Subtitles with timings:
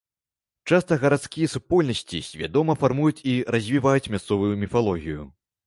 [0.69, 5.21] Часта гарадскія супольнасці свядома фармуюць і развіваюць мясцовую міфалогію.